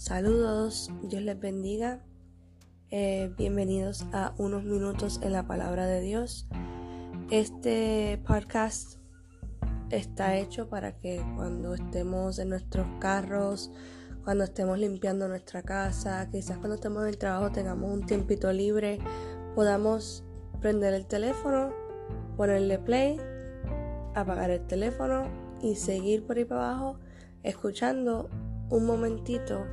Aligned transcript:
Saludos, 0.00 0.90
Dios 1.02 1.20
les 1.20 1.38
bendiga. 1.38 2.00
Eh, 2.90 3.34
bienvenidos 3.36 4.06
a 4.14 4.32
unos 4.38 4.64
minutos 4.64 5.20
en 5.22 5.34
la 5.34 5.46
palabra 5.46 5.84
de 5.84 6.00
Dios. 6.00 6.48
Este 7.30 8.18
podcast 8.26 8.96
está 9.90 10.38
hecho 10.38 10.70
para 10.70 10.96
que 10.96 11.22
cuando 11.36 11.74
estemos 11.74 12.38
en 12.38 12.48
nuestros 12.48 12.86
carros, 12.98 13.70
cuando 14.24 14.44
estemos 14.44 14.78
limpiando 14.78 15.28
nuestra 15.28 15.62
casa, 15.62 16.26
quizás 16.32 16.56
cuando 16.56 16.76
estemos 16.76 17.02
en 17.02 17.08
el 17.10 17.18
trabajo 17.18 17.52
tengamos 17.52 17.92
un 17.92 18.06
tiempito 18.06 18.50
libre, 18.54 19.00
podamos 19.54 20.24
prender 20.62 20.94
el 20.94 21.04
teléfono, 21.04 21.74
ponerle 22.38 22.78
play, 22.78 23.18
apagar 24.14 24.48
el 24.50 24.66
teléfono 24.66 25.24
y 25.60 25.74
seguir 25.74 26.26
por 26.26 26.38
ahí 26.38 26.46
para 26.46 26.70
abajo 26.70 26.98
escuchando 27.42 28.30
un 28.70 28.86
momentito 28.86 29.66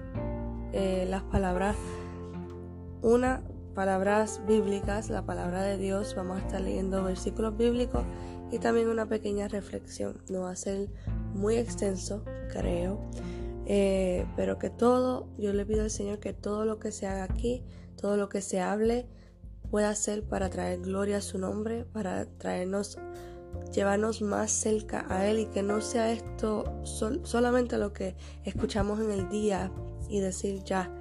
eh, 0.74 1.06
las 1.10 1.24
palabras, 1.24 1.76
una, 3.02 3.42
palabras 3.74 4.42
bíblicas, 4.48 5.10
la 5.10 5.26
palabra 5.26 5.62
de 5.62 5.78
Dios, 5.78 6.16
vamos 6.16 6.42
a 6.42 6.46
estar 6.46 6.62
leyendo 6.62 7.04
versículos 7.04 7.56
bíblicos 7.56 8.04
y 8.52 8.60
también 8.60 8.90
una 8.90 9.08
pequeña 9.08 9.48
reflexión. 9.48 10.22
No 10.30 10.42
va 10.42 10.52
a 10.52 10.56
ser 10.56 10.90
muy 11.34 11.56
extenso, 11.58 12.24
creo, 12.52 13.00
eh, 13.66 14.26
pero 14.36 14.58
que 14.58 14.70
todo, 14.70 15.30
yo 15.38 15.54
le 15.54 15.66
pido 15.66 15.84
al 15.84 15.92
Señor 15.92 16.20
que 16.20 16.34
todo 16.34 16.66
lo 16.66 16.80
que 16.80 16.92
se 16.92 17.08
haga 17.08 17.24
aquí, 17.24 17.64
todo 17.96 18.18
lo 18.18 18.30
que 18.30 18.42
se 18.42 18.60
hable, 18.60 19.08
pueda 19.70 19.94
ser 19.96 20.24
para 20.24 20.50
traer 20.50 20.80
gloria 20.82 21.18
a 21.18 21.22
su 21.22 21.38
nombre, 21.38 21.86
para 21.86 22.26
traernos 22.26 22.98
llevarnos 23.74 24.22
más 24.22 24.52
cerca 24.52 25.06
a 25.10 25.28
Él 25.28 25.40
y 25.40 25.46
que 25.48 25.64
no 25.64 25.82
sea 25.82 26.12
esto 26.12 26.64
solamente 26.84 27.78
lo 27.78 27.94
que 27.94 28.16
escuchamos 28.44 29.00
en 29.00 29.12
el 29.12 29.30
día 29.30 29.72
y 30.10 30.20
decir 30.20 30.64
ya, 30.64 30.92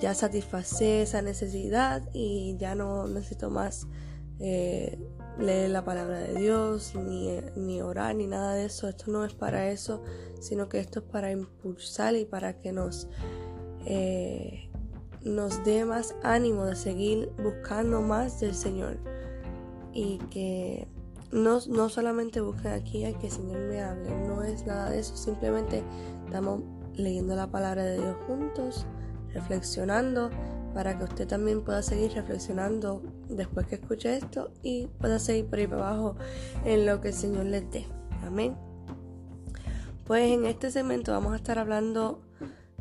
ya 0.00 0.14
satisfacé 0.14 1.02
esa 1.02 1.22
necesidad 1.22 2.08
y 2.12 2.56
ya 2.58 2.74
no 2.74 3.06
necesito 3.08 3.50
más 3.50 3.86
eh, 4.38 4.98
leer 5.38 5.70
la 5.70 5.84
palabra 5.84 6.18
de 6.18 6.34
Dios, 6.34 6.94
ni, 6.94 7.40
ni, 7.56 7.82
orar, 7.82 8.14
ni 8.14 8.26
nada 8.26 8.54
de 8.54 8.66
eso. 8.66 8.88
Esto 8.88 9.10
no 9.10 9.24
es 9.24 9.34
para 9.34 9.70
eso, 9.70 10.02
sino 10.40 10.68
que 10.68 10.78
esto 10.78 11.00
es 11.00 11.04
para 11.04 11.30
impulsar 11.30 12.16
y 12.16 12.24
para 12.24 12.58
que 12.58 12.72
nos, 12.72 13.08
eh, 13.84 14.70
nos 15.22 15.62
dé 15.64 15.84
más 15.84 16.14
ánimo 16.22 16.64
de 16.64 16.76
seguir 16.76 17.30
buscando 17.42 18.00
más 18.00 18.40
del 18.40 18.54
Señor. 18.54 18.98
Y 19.92 20.18
que 20.30 20.88
no, 21.32 21.60
no 21.68 21.88
solamente 21.88 22.40
busquen 22.40 22.72
aquí 22.72 23.04
a 23.04 23.16
que 23.18 23.26
el 23.26 23.32
Señor 23.32 23.60
me 23.60 23.80
hable, 23.82 24.10
no 24.26 24.42
es 24.42 24.66
nada 24.66 24.90
de 24.90 25.00
eso, 25.00 25.16
simplemente 25.16 25.82
estamos 26.26 26.62
leyendo 26.94 27.36
la 27.36 27.50
palabra 27.50 27.84
de 27.84 27.98
Dios 27.98 28.16
juntos, 28.26 28.86
reflexionando, 29.32 30.30
para 30.74 30.96
que 30.96 31.04
usted 31.04 31.26
también 31.26 31.62
pueda 31.62 31.82
seguir 31.82 32.12
reflexionando 32.12 33.02
después 33.28 33.66
que 33.66 33.76
escuche 33.76 34.16
esto 34.16 34.52
y 34.62 34.86
pueda 34.98 35.18
seguir 35.18 35.46
por 35.46 35.58
ahí 35.58 35.66
para 35.66 35.88
abajo 35.88 36.16
en 36.64 36.86
lo 36.86 37.00
que 37.00 37.08
el 37.08 37.14
Señor 37.14 37.46
les 37.46 37.68
dé. 37.70 37.86
Amén. 38.22 38.56
Pues 40.06 40.30
en 40.30 40.46
este 40.46 40.70
segmento 40.70 41.12
vamos 41.12 41.32
a 41.32 41.36
estar 41.36 41.58
hablando 41.58 42.22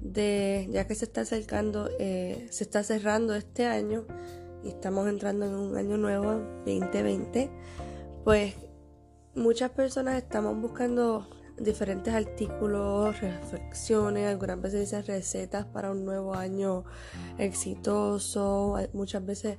de, 0.01 0.67
ya 0.71 0.87
que 0.87 0.95
se 0.95 1.05
está 1.05 1.21
acercando, 1.21 1.89
eh, 1.99 2.47
se 2.51 2.63
está 2.63 2.83
cerrando 2.83 3.35
este 3.35 3.65
año 3.65 4.05
y 4.63 4.69
estamos 4.69 5.07
entrando 5.07 5.45
en 5.45 5.53
un 5.53 5.77
año 5.77 5.97
nuevo, 5.97 6.31
2020 6.65 7.49
pues 8.23 8.55
muchas 9.35 9.71
personas 9.71 10.17
estamos 10.17 10.59
buscando 10.59 11.27
diferentes 11.57 12.13
artículos, 12.13 13.19
reflexiones, 13.19 14.27
algunas 14.27 14.61
veces 14.61 14.81
dicen 14.81 15.05
recetas 15.05 15.65
para 15.65 15.91
un 15.91 16.05
nuevo 16.05 16.33
año 16.33 16.85
exitoso, 17.37 18.77
muchas 18.93 19.25
veces 19.25 19.57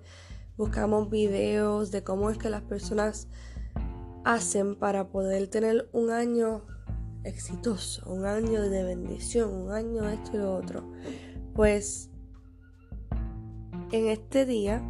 buscamos 0.56 1.10
videos 1.10 1.90
de 1.90 2.02
cómo 2.02 2.30
es 2.30 2.38
que 2.38 2.50
las 2.50 2.62
personas 2.62 3.28
hacen 4.24 4.76
para 4.76 5.08
poder 5.08 5.48
tener 5.48 5.88
un 5.92 6.10
año 6.10 6.66
exitoso, 7.24 8.10
un 8.10 8.26
año 8.26 8.62
de 8.62 8.84
bendición, 8.84 9.52
un 9.52 9.72
año 9.72 10.08
esto 10.08 10.30
y 10.34 10.38
lo 10.38 10.54
otro. 10.54 10.90
Pues 11.54 12.10
en 13.92 14.08
este 14.08 14.46
día 14.46 14.82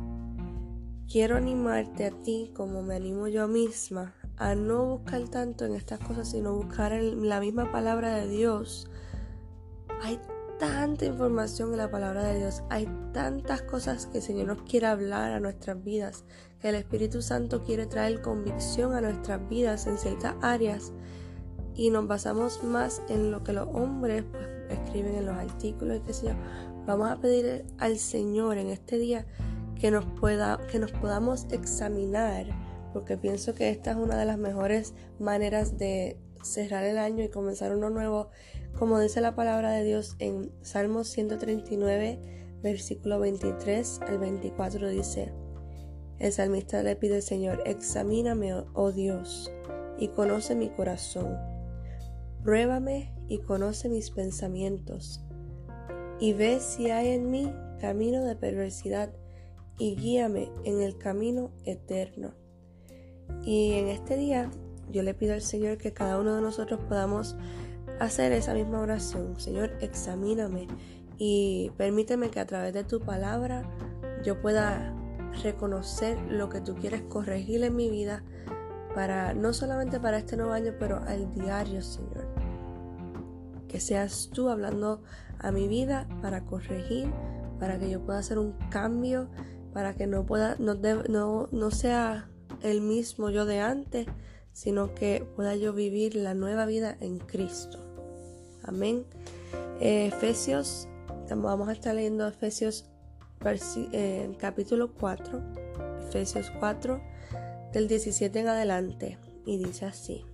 quiero 1.10 1.37
animarte 1.37 2.06
a 2.06 2.10
ti, 2.12 2.53
como 2.54 2.82
me 2.82 2.94
animo 2.94 3.26
yo 3.26 3.48
misma, 3.48 4.15
a 4.37 4.54
no 4.54 4.84
buscar 4.87 5.28
tanto 5.28 5.65
en 5.65 5.75
estas 5.75 5.98
cosas, 5.98 6.31
sino 6.31 6.54
buscar 6.54 6.93
en 6.93 7.28
la 7.28 7.41
misma 7.41 7.72
palabra 7.72 8.15
de 8.15 8.28
Dios. 8.28 8.88
Hay 10.03 10.21
tanta 10.60 11.06
información 11.06 11.72
en 11.72 11.78
la 11.78 11.91
palabra 11.91 12.22
de 12.22 12.38
Dios, 12.38 12.62
hay 12.71 12.88
tantas 13.12 13.62
cosas 13.62 14.06
que 14.06 14.19
el 14.19 14.22
Señor 14.22 14.47
nos 14.47 14.62
quiere 14.62 14.87
hablar 14.87 15.32
a 15.32 15.41
nuestras 15.41 15.82
vidas, 15.82 16.25
que 16.60 16.69
el 16.69 16.76
Espíritu 16.76 17.22
Santo 17.22 17.65
quiere 17.65 17.87
traer 17.87 18.22
convicción 18.22 18.94
a 18.94 19.00
nuestras 19.00 19.48
vidas 19.48 19.88
en 19.88 19.98
ciertas 19.98 20.37
áreas 20.42 20.92
y 21.75 21.91
nos 21.91 22.06
basamos 22.06 22.62
más 22.62 23.03
en 23.09 23.32
lo 23.32 23.42
que 23.42 23.53
los 23.53 23.66
hombres 23.72 24.25
pues, 24.31 24.47
escriben 24.69 25.16
en 25.16 25.27
los 25.27 25.34
artículos 25.34 25.97
y 25.97 26.00
qué. 26.00 26.37
Vamos 26.87 27.10
a 27.10 27.21
pedir 27.21 27.65
al 27.78 27.98
Señor 27.98 28.59
en 28.59 28.69
este 28.69 28.97
día 28.97 29.27
que 29.80 29.91
nos, 29.91 30.04
pueda, 30.04 30.60
que 30.70 30.78
nos 30.78 30.92
podamos 30.92 31.46
examinar, 31.50 32.46
porque 32.92 33.16
pienso 33.16 33.54
que 33.54 33.70
esta 33.70 33.92
es 33.92 33.96
una 33.96 34.16
de 34.18 34.26
las 34.26 34.38
mejores 34.38 34.94
maneras 35.18 35.78
de 35.78 36.18
cerrar 36.42 36.84
el 36.84 36.98
año 36.98 37.24
y 37.24 37.28
comenzar 37.28 37.74
uno 37.74 37.88
nuevo, 37.88 38.28
como 38.78 39.00
dice 39.00 39.20
la 39.20 39.34
palabra 39.34 39.72
de 39.72 39.84
Dios 39.84 40.16
en 40.18 40.52
Salmos 40.60 41.08
139, 41.08 42.58
versículo 42.62 43.18
23 43.20 44.00
al 44.02 44.18
24 44.18 44.88
dice, 44.91 45.32
el 46.18 46.32
salmista 46.32 46.82
le 46.82 46.97
pide, 46.97 47.22
Señor, 47.22 47.62
examíname, 47.64 48.52
oh 48.74 48.92
Dios, 48.92 49.50
y 49.98 50.08
conoce 50.08 50.54
mi 50.54 50.68
corazón. 50.68 51.38
Pruébame 52.42 53.14
y 53.28 53.38
conoce 53.38 53.88
mis 53.88 54.10
pensamientos, 54.10 55.24
y 56.18 56.34
ve 56.34 56.60
si 56.60 56.91
hay 56.91 57.08
en 57.08 57.30
mí 57.30 57.50
camino 57.80 58.22
de 58.22 58.36
perversidad 58.36 59.10
y 59.80 59.96
guíame 59.96 60.52
en 60.64 60.82
el 60.82 60.98
camino 60.98 61.50
eterno. 61.64 62.34
Y 63.42 63.72
en 63.72 63.88
este 63.88 64.16
día 64.16 64.50
yo 64.92 65.02
le 65.02 65.14
pido 65.14 65.32
al 65.32 65.41
Señor 65.41 65.78
que 65.78 65.92
cada 65.92 66.20
uno 66.20 66.36
de 66.36 66.42
nosotros 66.42 66.78
podamos 66.86 67.34
hacer 67.98 68.32
esa 68.32 68.52
misma 68.52 68.80
oración. 68.80 69.41
Señor, 69.41 69.72
examíname 69.80 70.68
y 71.16 71.72
permíteme 71.78 72.30
que 72.30 72.41
a 72.41 72.46
través 72.46 72.74
de 72.74 72.84
tu 72.84 73.00
palabra 73.00 73.62
yo 74.22 74.41
pueda 74.41 74.94
reconocer 75.42 76.20
lo 76.28 76.50
que 76.50 76.60
tú 76.60 76.74
quieres 76.74 77.02
corregir 77.02 77.64
en 77.64 77.74
mi 77.74 77.88
vida 77.88 78.22
para 78.94 79.32
no 79.32 79.54
solamente 79.54 79.98
para 79.98 80.18
este 80.18 80.36
nuevo 80.36 80.52
año, 80.52 80.74
pero 80.78 80.98
al 81.06 81.32
diario, 81.32 81.80
Señor. 81.80 82.28
Que 83.66 83.80
seas 83.80 84.28
tú 84.30 84.50
hablando 84.50 85.02
a 85.38 85.52
mi 85.52 85.68
vida 85.68 86.06
para 86.20 86.44
corregir, 86.44 87.10
para 87.58 87.78
que 87.78 87.88
yo 87.88 88.04
pueda 88.04 88.18
hacer 88.18 88.38
un 88.38 88.52
cambio 88.68 89.30
para 89.72 89.94
que 89.94 90.06
no 90.06 90.26
pueda, 90.26 90.56
no, 90.58 91.48
no, 91.50 91.70
sea 91.70 92.28
el 92.62 92.81
mismo 92.81 93.31
yo 93.31 93.47
de 93.47 93.60
antes, 93.60 94.06
sino 94.53 94.94
que 94.94 95.26
pueda 95.36 95.56
yo 95.56 95.72
vivir 95.72 96.14
la 96.14 96.34
nueva 96.34 96.66
vida 96.66 96.97
en 97.00 97.19
Cristo. 97.19 97.78
Amén. 98.62 99.04
Efesios, 99.80 100.88
vamos 101.34 101.69
a 101.69 101.72
estar 101.72 101.94
leyendo 101.94 102.26
Efesios 102.26 102.91
eh, 103.92 104.36
capítulo 104.38 104.92
4, 104.92 105.41
Efesios 106.09 106.53
4, 106.59 107.00
del 107.72 107.88
17 107.88 108.38
en 108.38 108.48
adelante, 108.48 109.19
y 109.47 109.56
dice 109.56 109.86
así. 109.86 110.25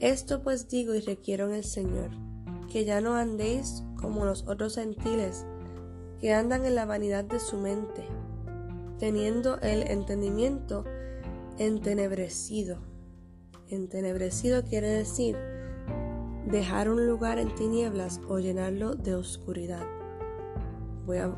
Esto 0.00 0.42
pues 0.42 0.68
digo 0.68 0.94
y 0.94 1.00
requiero 1.00 1.46
en 1.48 1.54
el 1.54 1.64
Señor, 1.64 2.10
que 2.72 2.84
ya 2.84 3.00
no 3.00 3.14
andéis 3.14 3.84
como 4.00 4.24
los 4.24 4.46
otros 4.48 4.74
gentiles, 4.74 5.46
que 6.20 6.32
andan 6.32 6.64
en 6.64 6.74
la 6.74 6.84
vanidad 6.84 7.24
de 7.24 7.40
su 7.40 7.56
mente, 7.56 8.06
teniendo 8.98 9.58
el 9.60 9.82
entendimiento 9.90 10.84
entenebrecido. 11.58 12.78
Entenebrecido 13.68 14.64
quiere 14.64 14.88
decir 14.88 15.36
dejar 16.46 16.90
un 16.90 17.06
lugar 17.06 17.38
en 17.38 17.54
tinieblas 17.54 18.20
o 18.28 18.38
llenarlo 18.38 18.94
de 18.94 19.14
oscuridad. 19.14 19.86
Voy 21.06 21.18
a, 21.18 21.34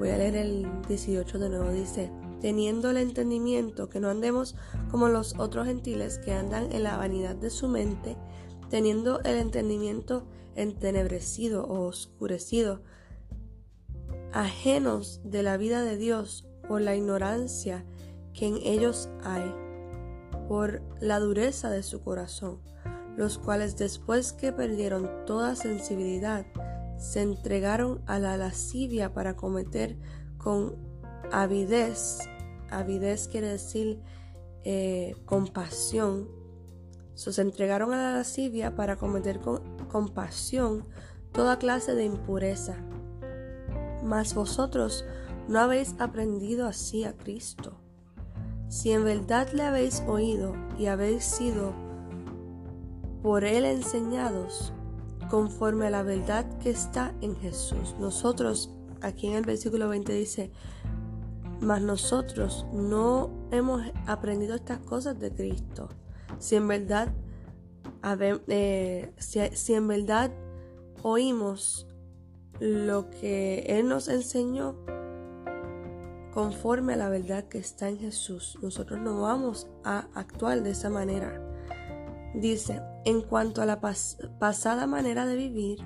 leer 0.00 0.36
el 0.36 0.66
18 0.88 1.38
de 1.38 1.48
nuevo. 1.48 1.70
Dice, 1.70 2.10
teniendo 2.40 2.90
el 2.90 2.98
entendimiento, 2.98 3.88
que 3.88 4.00
no 4.00 4.08
andemos 4.08 4.56
como 4.90 5.08
los 5.08 5.38
otros 5.38 5.66
gentiles 5.66 6.18
que 6.18 6.32
andan 6.32 6.72
en 6.72 6.84
la 6.84 6.96
vanidad 6.96 7.36
de 7.36 7.50
su 7.50 7.68
mente, 7.68 8.16
teniendo 8.70 9.20
el 9.20 9.36
entendimiento 9.36 10.26
entenebrecido 10.54 11.64
o 11.64 11.86
oscurecido, 11.86 12.80
ajenos 14.32 15.20
de 15.24 15.42
la 15.42 15.56
vida 15.56 15.82
de 15.82 15.96
Dios 15.96 16.46
por 16.66 16.80
la 16.80 16.94
ignorancia 16.94 17.84
que 18.34 18.46
en 18.46 18.56
ellos 18.62 19.08
hay, 19.24 19.54
por 20.48 20.82
la 21.00 21.18
dureza 21.18 21.70
de 21.70 21.82
su 21.82 22.02
corazón, 22.02 22.60
los 23.16 23.38
cuales 23.38 23.76
después 23.76 24.32
que 24.32 24.52
perdieron 24.52 25.10
toda 25.26 25.56
sensibilidad, 25.56 26.46
se 26.98 27.22
entregaron 27.22 28.02
a 28.06 28.18
la 28.18 28.36
lascivia 28.36 29.12
para 29.14 29.36
cometer 29.36 29.96
con 30.36 30.76
avidez, 31.32 32.18
avidez 32.70 33.28
quiere 33.28 33.48
decir 33.48 34.00
eh, 34.64 35.14
compasión, 35.24 36.28
se 37.14 37.40
entregaron 37.42 37.92
a 37.92 37.96
la 37.96 38.12
lascivia 38.12 38.76
para 38.76 38.96
cometer 38.96 39.40
con 39.40 39.76
compasión 39.88 40.84
toda 41.32 41.58
clase 41.58 41.94
de 41.94 42.04
impureza. 42.04 42.76
Mas 44.08 44.34
vosotros 44.34 45.04
no 45.48 45.60
habéis 45.60 45.94
aprendido 45.98 46.66
así 46.66 47.04
a 47.04 47.12
Cristo. 47.12 47.78
Si 48.70 48.90
en 48.90 49.04
verdad 49.04 49.48
le 49.52 49.64
habéis 49.64 50.02
oído 50.06 50.54
y 50.78 50.86
habéis 50.86 51.24
sido 51.24 51.74
por 53.22 53.44
él 53.44 53.66
enseñados, 53.66 54.72
conforme 55.28 55.88
a 55.88 55.90
la 55.90 56.02
verdad 56.02 56.46
que 56.58 56.70
está 56.70 57.14
en 57.20 57.36
Jesús. 57.36 57.94
Nosotros, 58.00 58.74
aquí 59.02 59.26
en 59.26 59.34
el 59.34 59.44
versículo 59.44 59.90
20 59.90 60.10
dice, 60.14 60.50
mas 61.60 61.82
nosotros 61.82 62.64
no 62.72 63.30
hemos 63.50 63.82
aprendido 64.06 64.54
estas 64.54 64.78
cosas 64.78 65.18
de 65.18 65.34
Cristo. 65.34 65.90
Si 66.38 66.56
en 66.56 66.66
verdad, 66.66 67.12
eh, 68.46 69.12
si 69.18 69.74
en 69.74 69.86
verdad 69.86 70.30
oímos 71.02 71.87
lo 72.60 73.10
que 73.10 73.60
Él 73.68 73.88
nos 73.88 74.08
enseñó 74.08 74.76
conforme 76.32 76.94
a 76.94 76.96
la 76.96 77.08
verdad 77.08 77.48
que 77.48 77.58
está 77.58 77.88
en 77.88 77.98
Jesús, 77.98 78.58
nosotros 78.62 79.00
no 79.00 79.22
vamos 79.22 79.68
a 79.84 80.08
actuar 80.14 80.62
de 80.62 80.70
esa 80.70 80.90
manera. 80.90 81.42
Dice, 82.34 82.80
en 83.04 83.22
cuanto 83.22 83.62
a 83.62 83.66
la 83.66 83.80
pasada 83.80 84.86
manera 84.86 85.26
de 85.26 85.36
vivir, 85.36 85.78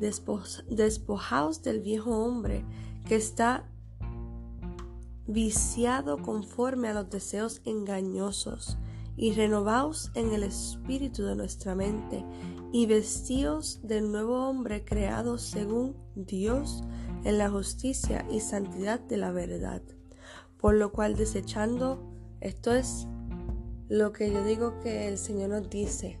despojaos 0.00 1.62
del 1.62 1.80
viejo 1.80 2.10
hombre 2.10 2.64
que 3.06 3.16
está 3.16 3.70
viciado 5.26 6.18
conforme 6.18 6.88
a 6.88 6.94
los 6.94 7.10
deseos 7.10 7.60
engañosos, 7.64 8.78
y 9.16 9.32
renovaos 9.32 10.10
en 10.14 10.32
el 10.32 10.42
espíritu 10.42 11.22
de 11.22 11.36
nuestra 11.36 11.76
mente, 11.76 12.24
y 12.72 12.86
vestíos 12.86 13.80
del 13.84 14.10
nuevo 14.10 14.48
hombre 14.48 14.84
creado 14.84 15.38
según 15.38 16.03
Dios 16.14 16.84
en 17.24 17.38
la 17.38 17.50
justicia 17.50 18.24
y 18.30 18.40
santidad 18.40 19.00
de 19.00 19.16
la 19.16 19.32
verdad. 19.32 19.82
Por 20.58 20.74
lo 20.74 20.92
cual 20.92 21.16
desechando, 21.16 22.02
esto 22.40 22.72
es 22.74 23.06
lo 23.88 24.12
que 24.12 24.32
yo 24.32 24.44
digo 24.44 24.80
que 24.80 25.08
el 25.08 25.18
Señor 25.18 25.50
nos 25.50 25.70
dice. 25.70 26.18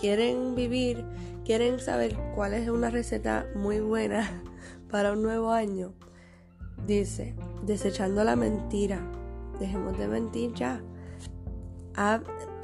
Quieren 0.00 0.54
vivir, 0.54 1.04
quieren 1.44 1.78
saber 1.78 2.16
cuál 2.34 2.54
es 2.54 2.68
una 2.68 2.90
receta 2.90 3.46
muy 3.54 3.80
buena 3.80 4.42
para 4.90 5.12
un 5.12 5.22
nuevo 5.22 5.50
año. 5.50 5.94
Dice, 6.86 7.34
desechando 7.64 8.24
la 8.24 8.36
mentira. 8.36 9.00
Dejemos 9.58 9.98
de 9.98 10.08
mentir 10.08 10.52
ya. 10.54 10.82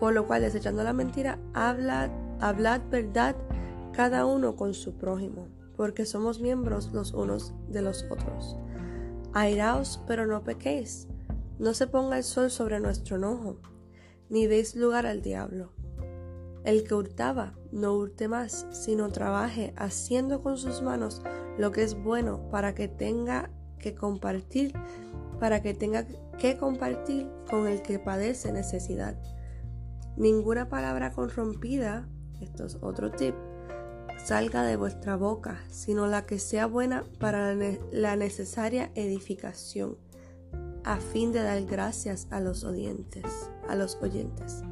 por 0.01 0.15
lo 0.15 0.27
cual, 0.27 0.43
desechando 0.43 0.83
la 0.83 0.93
mentira, 0.93 1.39
hablad, 1.55 2.11
hablad 2.41 2.81
verdad 2.91 3.37
cada 3.93 4.27
uno 4.27 4.57
con 4.57 4.75
su 4.75 4.95
prójimo, 4.95 5.49
porque 5.79 6.05
somos 6.05 6.41
miembros 6.41 6.93
los 6.93 7.15
unos 7.15 7.55
de 7.69 7.81
los 7.81 8.05
otros. 8.11 8.59
Airaos, 9.33 10.03
pero 10.07 10.27
no 10.27 10.45
pequéis. 10.45 11.09
No 11.59 11.73
se 11.73 11.87
ponga 11.87 12.19
el 12.19 12.25
sol 12.25 12.51
sobre 12.51 12.81
nuestro 12.81 13.17
enojo 13.17 13.57
ni 14.31 14.47
deis 14.47 14.77
lugar 14.77 15.07
al 15.07 15.23
diablo. 15.23 15.73
El 16.65 16.85
que 16.85 16.95
hurtaba, 16.95 17.55
no 17.73 17.95
hurte 17.95 18.29
más, 18.29 18.67
sino 18.71 19.11
trabaje 19.11 19.73
haciendo 19.77 20.43
con 20.43 20.59
sus 20.59 20.83
manos 20.83 21.23
lo 21.57 21.71
que 21.71 21.83
es 21.83 21.95
bueno 21.95 22.51
para 22.51 22.75
que 22.75 22.89
tenga 22.89 23.51
que 23.79 23.95
compartir, 23.95 24.73
para 25.41 25.63
que 25.63 25.73
tenga 25.73 26.07
que 26.39 26.59
compartir 26.59 27.31
con 27.49 27.67
el 27.67 27.83
que 27.83 27.99
padece 27.99 28.53
necesidad. 28.53 29.19
Ninguna 30.17 30.69
palabra 30.69 31.13
corrompida, 31.13 32.09
esto 32.41 32.67
es 32.67 32.77
otro 32.83 33.13
tip, 33.13 33.35
salga 34.25 34.63
de 34.63 34.77
vuestra 34.77 35.17
boca, 35.17 35.61
sino 35.71 36.07
la 36.07 36.23
que 36.27 36.39
sea 36.39 36.67
buena 36.67 37.05
para 37.19 37.55
la 37.93 38.17
necesaria 38.17 38.91
edificación 38.95 39.97
a 40.85 40.97
fin 40.97 41.33
de 41.33 41.43
dar 41.43 41.63
gracias 41.65 42.27
a 42.31 42.41
los 42.41 42.65
oyentes, 42.65 43.51
a 43.69 43.75
los 43.75 43.97
oyentes. 44.01 44.63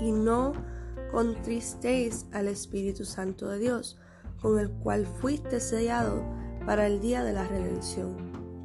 Y 0.00 0.12
no 0.12 0.52
contristéis 1.10 2.26
al 2.32 2.48
Espíritu 2.48 3.04
Santo 3.04 3.48
de 3.48 3.58
Dios, 3.58 3.98
con 4.40 4.58
el 4.58 4.70
cual 4.70 5.06
fuiste 5.06 5.60
sellado 5.60 6.24
para 6.66 6.86
el 6.86 7.00
día 7.00 7.22
de 7.22 7.32
la 7.32 7.46
redención. 7.46 8.16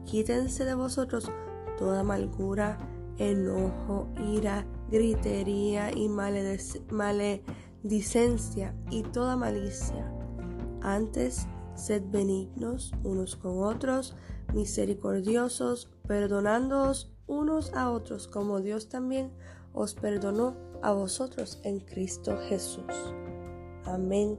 Quítense 0.05 0.65
de 0.65 0.73
vosotros 0.73 1.31
toda 1.77 1.99
amargura, 2.01 2.77
enojo, 3.17 4.07
ira, 4.33 4.65
gritería 4.89 5.91
y 5.95 6.09
maledicencia 6.09 7.41
y 7.83 9.03
toda 9.03 9.35
malicia. 9.35 10.11
Antes, 10.81 11.47
sed 11.75 12.03
benignos 12.07 12.93
unos 13.03 13.35
con 13.35 13.63
otros, 13.63 14.15
misericordiosos, 14.53 15.89
perdonándoos 16.07 17.11
unos 17.27 17.73
a 17.73 17.89
otros 17.89 18.27
como 18.27 18.59
Dios 18.59 18.89
también 18.89 19.31
os 19.73 19.93
perdonó 19.93 20.55
a 20.81 20.91
vosotros 20.91 21.59
en 21.63 21.79
Cristo 21.79 22.37
Jesús. 22.49 23.13
Amén. 23.85 24.37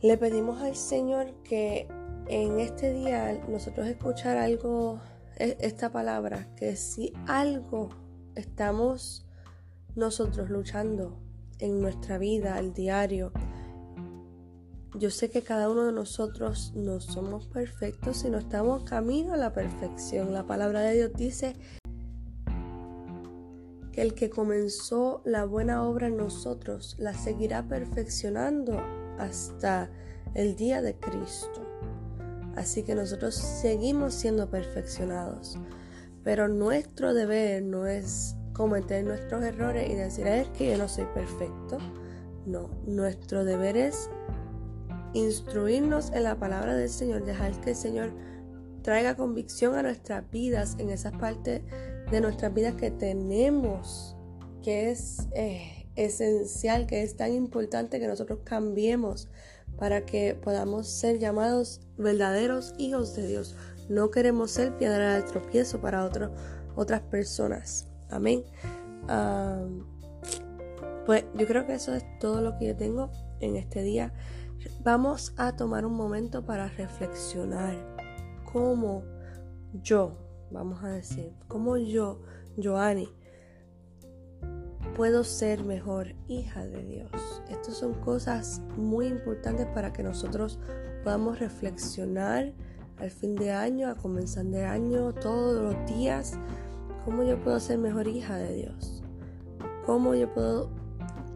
Le 0.00 0.18
pedimos 0.18 0.60
al 0.60 0.76
Señor 0.76 1.32
que 1.44 1.88
en 2.28 2.60
este 2.60 2.92
día 2.92 3.42
nosotros 3.48 3.86
escuchar 3.86 4.36
algo, 4.36 5.00
e, 5.36 5.56
esta 5.60 5.90
palabra, 5.90 6.54
que 6.56 6.76
si 6.76 7.12
algo 7.26 7.88
estamos 8.34 9.26
nosotros 9.94 10.50
luchando 10.50 11.23
en 11.58 11.80
nuestra 11.80 12.18
vida 12.18 12.56
al 12.56 12.72
diario, 12.72 13.32
yo 14.96 15.10
sé 15.10 15.28
que 15.28 15.42
cada 15.42 15.68
uno 15.68 15.86
de 15.86 15.92
nosotros 15.92 16.72
no 16.76 17.00
somos 17.00 17.48
perfectos, 17.48 18.18
sino 18.18 18.38
estamos 18.38 18.84
camino 18.84 19.32
a 19.34 19.36
la 19.36 19.52
perfección. 19.52 20.32
La 20.32 20.46
palabra 20.46 20.82
de 20.82 20.94
Dios 20.94 21.12
dice 21.16 21.56
que 23.90 24.02
el 24.02 24.14
que 24.14 24.30
comenzó 24.30 25.20
la 25.24 25.46
buena 25.46 25.82
obra 25.82 26.06
en 26.06 26.16
nosotros 26.16 26.94
la 26.98 27.12
seguirá 27.12 27.66
perfeccionando 27.66 28.80
hasta 29.18 29.90
el 30.34 30.54
día 30.54 30.80
de 30.80 30.94
Cristo. 30.94 31.66
Así 32.54 32.84
que 32.84 32.94
nosotros 32.94 33.34
seguimos 33.34 34.14
siendo 34.14 34.48
perfeccionados. 34.48 35.58
Pero 36.22 36.48
nuestro 36.48 37.14
deber 37.14 37.64
no 37.64 37.86
es 37.86 38.36
cometer 38.54 39.04
nuestros 39.04 39.44
errores 39.44 39.90
y 39.90 39.94
decir, 39.94 40.26
es 40.26 40.48
que 40.48 40.70
yo 40.70 40.78
no 40.78 40.88
soy 40.88 41.04
perfecto. 41.12 41.78
No, 42.46 42.70
nuestro 42.86 43.44
deber 43.44 43.76
es 43.76 44.08
instruirnos 45.12 46.10
en 46.12 46.22
la 46.22 46.36
palabra 46.36 46.74
del 46.74 46.88
Señor, 46.88 47.24
dejar 47.24 47.60
que 47.60 47.70
el 47.70 47.76
Señor 47.76 48.12
traiga 48.82 49.16
convicción 49.16 49.74
a 49.74 49.82
nuestras 49.82 50.30
vidas, 50.30 50.76
en 50.78 50.90
esas 50.90 51.12
partes 51.12 51.62
de 52.10 52.20
nuestras 52.20 52.52
vidas 52.54 52.74
que 52.74 52.90
tenemos, 52.90 54.16
que 54.62 54.90
es 54.90 55.28
eh, 55.34 55.88
esencial, 55.96 56.86
que 56.86 57.02
es 57.02 57.16
tan 57.16 57.32
importante 57.32 57.98
que 57.98 58.06
nosotros 58.06 58.40
cambiemos 58.44 59.28
para 59.78 60.04
que 60.04 60.34
podamos 60.34 60.88
ser 60.88 61.18
llamados 61.18 61.80
verdaderos 61.96 62.74
hijos 62.78 63.16
de 63.16 63.26
Dios. 63.26 63.56
No 63.88 64.10
queremos 64.10 64.50
ser 64.50 64.76
piedra 64.76 65.16
de 65.16 65.22
tropiezo 65.22 65.80
para 65.80 66.08
otras 66.76 67.00
personas. 67.02 67.88
Amén. 68.10 68.44
pues 71.06 71.24
yo 71.34 71.46
creo 71.46 71.66
que 71.66 71.74
eso 71.74 71.94
es 71.94 72.04
todo 72.18 72.40
lo 72.40 72.56
que 72.58 72.68
yo 72.68 72.76
tengo 72.76 73.10
en 73.40 73.56
este 73.56 73.82
día. 73.82 74.12
Vamos 74.82 75.34
a 75.36 75.56
tomar 75.56 75.84
un 75.84 75.94
momento 75.94 76.44
para 76.44 76.68
reflexionar 76.68 77.74
cómo 78.50 79.02
yo, 79.82 80.16
vamos 80.50 80.82
a 80.82 80.88
decir, 80.88 81.32
cómo 81.48 81.76
yo, 81.76 82.22
Joanny, 82.62 83.08
puedo 84.94 85.24
ser 85.24 85.64
mejor 85.64 86.14
hija 86.28 86.66
de 86.66 86.84
Dios. 86.84 87.42
Estas 87.50 87.76
son 87.76 87.94
cosas 87.94 88.62
muy 88.76 89.06
importantes 89.06 89.66
para 89.66 89.92
que 89.92 90.02
nosotros 90.02 90.58
podamos 91.02 91.38
reflexionar 91.40 92.52
al 92.98 93.10
fin 93.10 93.34
de 93.34 93.50
año, 93.50 93.88
a 93.88 93.96
comenzar 93.96 94.44
de 94.46 94.64
año, 94.64 95.12
todos 95.12 95.60
los 95.62 95.86
días, 95.86 96.38
cómo 97.04 97.22
yo 97.22 97.40
puedo 97.42 97.60
ser 97.60 97.78
mejor 97.78 98.08
hija 98.08 98.36
de 98.36 98.54
Dios. 98.54 99.02
Cómo 99.86 100.14
yo 100.14 100.32
puedo 100.32 100.70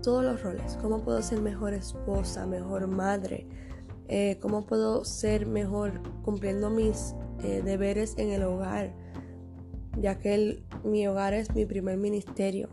todos 0.03 0.25
los 0.25 0.43
roles, 0.43 0.79
cómo 0.81 1.03
puedo 1.03 1.21
ser 1.23 1.41
mejor 1.41 1.75
esposa, 1.75 2.47
mejor 2.47 2.87
madre, 2.87 3.47
eh, 4.09 4.39
cómo 4.41 4.67
puedo 4.67 5.05
ser 5.05 5.47
mejor 5.47 6.01
cumpliendo 6.23 6.71
mis 6.71 7.15
eh, 7.43 7.63
deberes 7.65 8.17
en 8.17 8.31
el 8.31 8.43
hogar, 8.45 8.95
ya 10.01 10.19
que 10.19 10.63
mi 10.85 11.07
hogar 11.07 11.35
es 11.35 11.55
mi 11.55 11.67
primer 11.67 11.99
ministerio, 11.99 12.71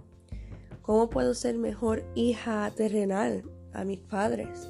¿Cómo 0.86 1.10
puedo 1.10 1.34
ser 1.34 1.58
mejor 1.58 2.04
hija 2.14 2.72
terrenal 2.76 3.44
a 3.74 3.84
mis 3.84 4.02
padres? 4.02 4.70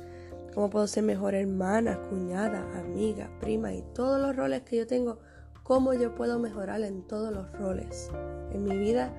¿Cómo 0.53 0.69
puedo 0.69 0.87
ser 0.87 1.03
mejor 1.03 1.35
hermana, 1.35 1.99
cuñada, 2.09 2.79
amiga, 2.79 3.29
prima 3.41 3.73
y 3.73 3.83
todos 3.93 4.21
los 4.21 4.33
roles 4.33 4.61
que 4.61 4.77
yo 4.77 4.87
tengo? 4.87 5.19
¿Cómo 5.65 5.95
yo 5.95 6.13
puedo 6.13 6.37
mejorar 6.37 6.83
en 6.83 7.01
todos 7.01 7.33
los 7.33 7.51
roles 7.53 8.11
en 8.51 8.65
mi 8.65 8.77
vida 8.77 9.11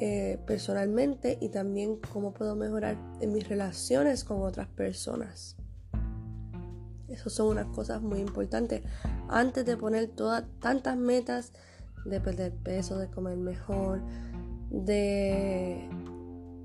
eh, 0.00 0.40
personalmente 0.44 1.38
y 1.40 1.50
también 1.50 2.00
cómo 2.12 2.34
puedo 2.34 2.56
mejorar 2.56 2.96
en 3.20 3.32
mis 3.32 3.48
relaciones 3.48 4.24
con 4.24 4.42
otras 4.42 4.66
personas? 4.66 5.54
Esas 7.06 7.32
son 7.32 7.50
unas 7.50 7.66
cosas 7.66 8.02
muy 8.02 8.18
importantes. 8.18 8.82
Antes 9.28 9.64
de 9.64 9.76
poner 9.76 10.08
todas 10.08 10.42
tantas 10.58 10.96
metas 10.96 11.52
de 12.04 12.20
perder 12.20 12.52
peso, 12.52 12.98
de 12.98 13.08
comer 13.08 13.36
mejor, 13.36 14.02
de 14.70 15.88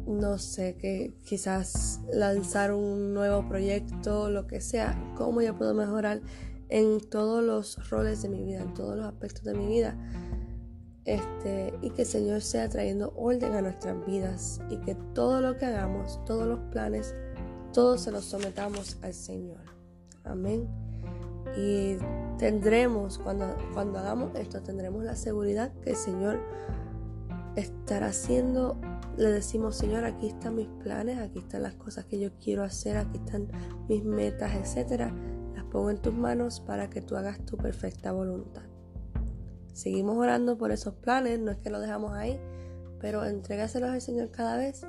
no 0.07 0.39
sé, 0.39 0.77
que 0.77 1.13
quizás 1.23 2.01
lanzar 2.11 2.73
un 2.73 3.13
nuevo 3.13 3.47
proyecto, 3.47 4.31
lo 4.31 4.47
que 4.47 4.61
sea, 4.61 4.99
cómo 5.15 5.43
yo 5.43 5.55
puedo 5.55 5.75
mejorar 5.75 6.21
en 6.69 6.99
todos 7.09 7.43
los 7.43 7.89
roles 7.89 8.21
de 8.21 8.29
mi 8.29 8.43
vida, 8.43 8.61
en 8.61 8.73
todos 8.73 8.95
los 8.97 9.05
aspectos 9.05 9.43
de 9.43 9.53
mi 9.53 9.67
vida. 9.67 9.95
Este, 11.05 11.77
y 11.81 11.91
que 11.91 12.01
el 12.01 12.07
Señor 12.07 12.41
sea 12.41 12.67
trayendo 12.67 13.13
orden 13.15 13.53
a 13.53 13.61
nuestras 13.61 14.03
vidas 14.07 14.59
y 14.71 14.77
que 14.77 14.95
todo 15.13 15.39
lo 15.39 15.57
que 15.57 15.65
hagamos, 15.65 16.23
todos 16.25 16.47
los 16.47 16.59
planes, 16.71 17.13
todos 17.73 18.01
se 18.01 18.11
los 18.11 18.25
sometamos 18.25 18.97
al 19.03 19.13
Señor. 19.13 19.61
Amén. 20.23 20.67
Y 21.55 21.97
tendremos, 22.39 23.19
cuando, 23.19 23.55
cuando 23.73 23.99
hagamos 23.99 24.35
esto, 24.35 24.61
tendremos 24.63 25.03
la 25.03 25.15
seguridad 25.15 25.71
que 25.83 25.91
el 25.91 25.95
Señor 25.95 26.39
estará 27.55 28.07
haciendo 28.07 28.77
le 29.17 29.31
decimos, 29.31 29.75
Señor, 29.77 30.03
aquí 30.03 30.27
están 30.27 30.55
mis 30.55 30.67
planes, 30.67 31.19
aquí 31.19 31.39
están 31.39 31.63
las 31.63 31.75
cosas 31.75 32.05
que 32.05 32.19
yo 32.19 32.31
quiero 32.43 32.63
hacer, 32.63 32.97
aquí 32.97 33.17
están 33.17 33.47
mis 33.87 34.03
metas, 34.03 34.53
etcétera. 34.55 35.13
Pongo 35.75 35.89
en 35.89 35.97
tus 35.97 36.13
manos 36.13 36.61
para 36.61 36.89
que 36.89 37.01
tú 37.01 37.17
hagas 37.17 37.45
tu 37.45 37.57
perfecta 37.57 38.13
voluntad. 38.13 38.61
Seguimos 39.73 40.15
orando 40.15 40.57
por 40.57 40.71
esos 40.71 40.93
planes, 40.93 41.37
no 41.37 41.51
es 41.51 41.57
que 41.57 41.69
lo 41.69 41.81
dejamos 41.81 42.13
ahí, 42.13 42.39
pero 43.01 43.25
entrégaselos 43.25 43.89
al 43.89 43.99
Señor 43.99 44.31
cada 44.31 44.55
vez 44.55 44.83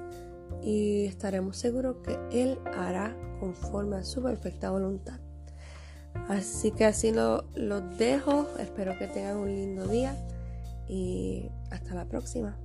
y 0.63 1.07
estaremos 1.07 1.57
seguros 1.57 1.97
que 2.05 2.17
Él 2.31 2.61
hará 2.77 3.17
conforme 3.41 3.97
a 3.97 4.05
su 4.05 4.23
perfecta 4.23 4.71
voluntad. 4.71 5.19
Así 6.29 6.71
que 6.71 6.85
así 6.85 7.11
lo, 7.11 7.47
lo 7.57 7.81
dejo, 7.81 8.47
espero 8.61 8.97
que 8.97 9.09
tengan 9.09 9.39
un 9.39 9.49
lindo 9.49 9.89
día 9.89 10.15
y 10.89 11.51
hasta 11.73 11.97
la 11.97 12.05
próxima. 12.05 12.57